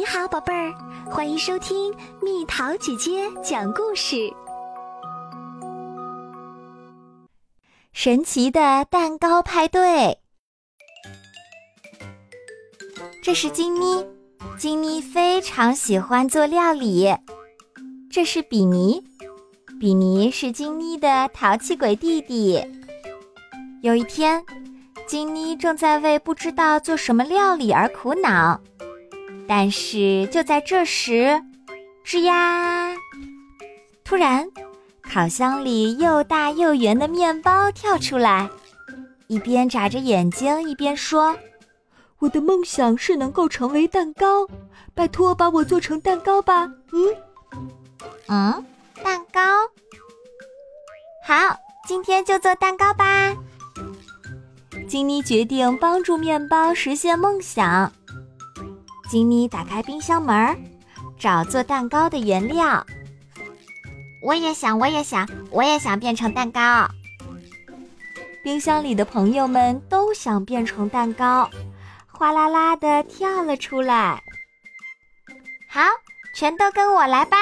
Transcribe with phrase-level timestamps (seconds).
[0.00, 0.72] 你好，宝贝儿，
[1.10, 4.32] 欢迎收听蜜桃姐姐讲故事。
[7.92, 10.18] 神奇的蛋糕派对，
[13.22, 14.06] 这是金妮，
[14.56, 17.14] 金妮非常喜欢做料理。
[18.10, 19.04] 这是比尼，
[19.78, 22.58] 比尼是金妮的淘气鬼弟弟。
[23.82, 24.42] 有一天，
[25.06, 28.58] 金妮正在为不知道做什么料理而苦恼。
[29.52, 31.42] 但是就在这时，
[32.06, 32.94] 吱呀！
[34.04, 34.48] 突然，
[35.02, 38.48] 烤箱里又大又圆的面包跳出来，
[39.26, 41.36] 一边眨着眼睛，一边说
[42.20, 44.46] ：“我的梦想是能够成为蛋糕，
[44.94, 47.16] 拜托把我做成蛋糕吧。”嗯，
[48.28, 48.64] 嗯，
[49.02, 49.40] 蛋糕。
[51.26, 51.58] 好，
[51.88, 53.36] 今天就做蛋糕吧。
[54.86, 57.92] 金妮决定帮助面包实现梦想。
[59.10, 60.56] 金妮打开冰箱门，
[61.18, 62.86] 找做蛋糕的原料。
[64.22, 66.88] 我也想，我也想，我也想变成蛋糕。
[68.44, 71.50] 冰箱里的朋友们都想变成蛋糕，
[72.06, 74.22] 哗啦啦的跳了出来。
[75.68, 75.80] 好，
[76.32, 77.36] 全都跟我来吧！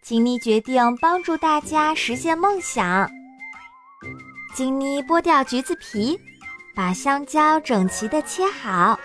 [0.00, 3.10] 金妮决定帮助大家实现梦想。
[4.54, 6.18] 金妮剥掉橘子皮，
[6.74, 8.98] 把香蕉整齐的切好。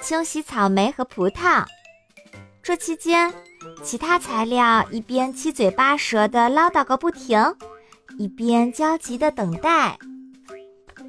[0.00, 1.64] 清洗草莓和葡萄，
[2.62, 3.32] 这期间，
[3.82, 7.54] 其他材料一边七嘴八舌地唠叨个不停，
[8.18, 9.98] 一边焦急地等待。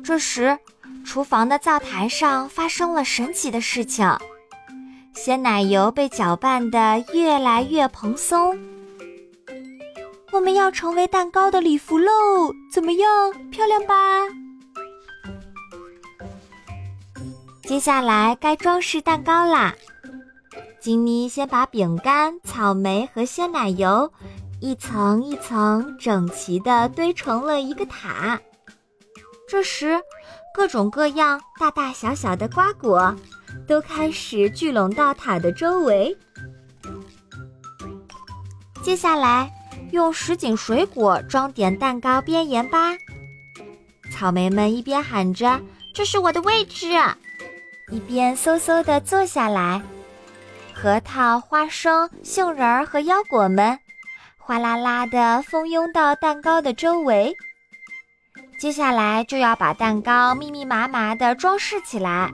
[0.04, 0.58] 这时，
[1.06, 4.10] 厨房的灶台上发生了神奇的事情，
[5.14, 8.58] 鲜奶油被搅拌得越来越蓬松。
[10.32, 13.10] 我们要成为蛋糕的礼服喽，怎么样？
[13.52, 13.96] 漂亮吧？
[17.68, 19.76] 接下来该装饰蛋糕啦。
[20.80, 24.10] 金妮先把饼干、草莓和鲜奶油
[24.62, 28.40] 一层一层整齐地堆成了一个塔。
[29.50, 30.00] 这时，
[30.54, 33.14] 各种各样、大大小小的瓜果
[33.68, 36.18] 都开始聚拢到塔的周围。
[38.82, 39.52] 接下来，
[39.92, 42.96] 用什锦水果装点蛋糕边沿吧。
[44.10, 45.60] 草莓们一边喊着
[45.94, 46.94] ：“这是我的位置。”
[47.90, 49.82] 一边嗖嗖地坐下来，
[50.74, 53.80] 核桃、花生、杏仁儿和腰果们
[54.38, 57.34] 哗啦啦地蜂拥到蛋糕的周围。
[58.60, 62.30] 接下来就要把蛋糕密密麻麻地装饰起来。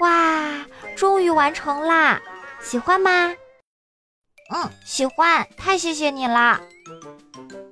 [0.00, 0.50] 哇，
[0.96, 2.20] 终于完成啦！
[2.60, 3.32] 喜欢吗？
[4.52, 6.60] 嗯，喜欢，太谢谢你了。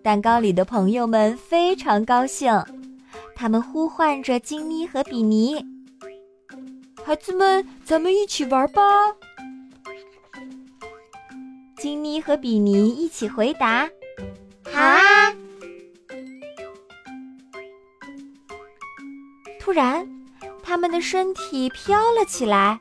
[0.05, 2.65] 蛋糕里的朋友们非常高兴。
[3.43, 5.67] 他们呼唤着金妮和比尼，
[7.05, 8.81] 孩子们，咱们一起玩吧。
[11.77, 13.91] 金妮和比尼一起回答
[14.73, 15.35] ：“好啊！”
[19.59, 20.09] 突然，
[20.63, 22.79] 他们的身体飘了起来，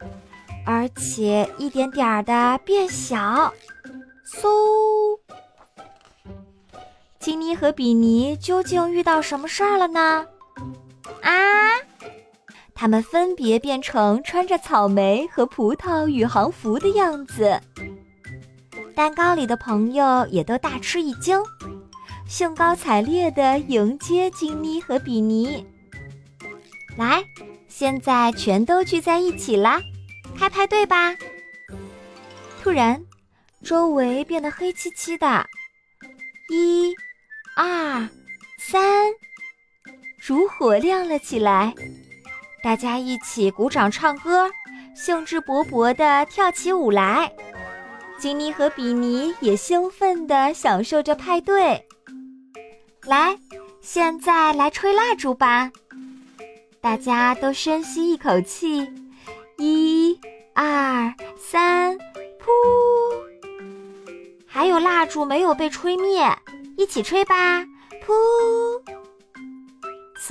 [0.63, 3.51] 而且一点点的变小。
[4.27, 5.17] 嗖！
[7.17, 10.27] 金妮和比尼究竟遇到什么事儿了呢？
[11.21, 11.31] 啊！
[12.73, 17.61] 他们分别变成穿着草莓和葡萄宇航服的样子。
[18.95, 21.39] 蛋糕里的朋友也都大吃一惊，
[22.27, 25.65] 兴高采烈地迎接金妮和比尼。
[26.97, 27.23] 来，
[27.67, 29.79] 现在全都聚在一起啦，
[30.37, 31.15] 开派对吧！
[32.61, 33.03] 突然，
[33.63, 35.45] 周围变得黑漆漆的。
[36.51, 36.93] 一、
[37.55, 38.09] 二、
[38.59, 38.81] 三。
[40.21, 41.73] 烛火亮了起来，
[42.63, 44.47] 大家一起鼓掌唱歌，
[44.95, 47.33] 兴致勃勃地跳起舞来。
[48.19, 51.83] 金妮和比尼也兴奋地享受着派对。
[53.05, 53.35] 来，
[53.81, 55.71] 现在来吹蜡烛吧！
[56.79, 58.87] 大家都深吸一口气，
[59.57, 60.19] 一、
[60.53, 62.51] 二、三，噗！
[64.45, 66.31] 还有蜡烛没有被吹灭，
[66.77, 67.65] 一起吹吧，
[68.05, 68.13] 噗！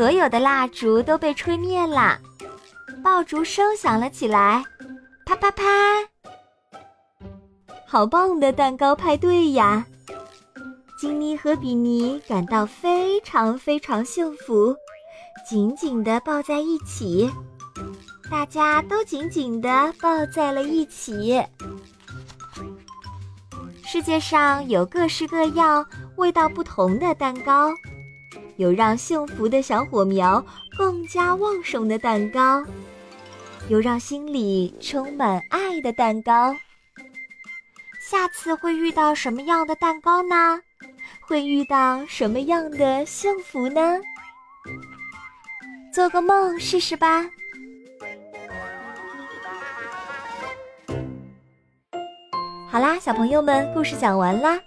[0.01, 2.19] 所有的蜡烛都被吹灭了，
[3.05, 4.65] 爆竹声响了起来，
[5.27, 5.63] 啪啪啪！
[7.87, 9.85] 好棒的蛋糕派对呀！
[10.99, 14.75] 金妮和比尼感到非常非常幸福，
[15.47, 17.31] 紧紧地抱在一起，
[18.31, 21.39] 大家都紧紧地抱在了一起。
[23.85, 25.85] 世界上有各式各样、
[26.17, 27.71] 味道不同的蛋糕。
[28.61, 30.45] 有让幸福的小火苗
[30.77, 32.63] 更加旺盛的蛋糕，
[33.71, 36.55] 有让心里充满爱的蛋糕。
[37.99, 40.61] 下次会遇到什么样的蛋糕呢？
[41.23, 43.99] 会遇到什么样的幸福呢？
[45.91, 47.31] 做个梦试试吧。
[52.69, 54.61] 好啦，小朋友们，故事讲完啦。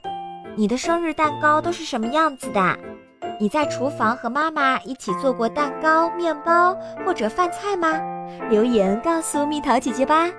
[0.56, 2.80] 你的生日蛋糕都是什么样子的？
[3.40, 6.76] 你在厨房和妈妈一起做过蛋糕、面包
[7.06, 8.00] 或者饭菜吗？
[8.50, 10.30] 留言告诉蜜桃姐姐吧。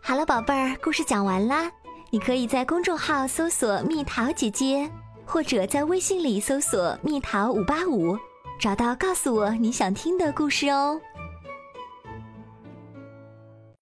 [0.00, 1.70] 好了，宝贝儿，故事讲完啦。
[2.10, 4.88] 你可以在公众号搜索“蜜桃姐姐”，
[5.26, 8.16] 或者在微信里搜索“蜜桃五八五”，
[8.60, 11.00] 找到告诉我你想听的故事哦。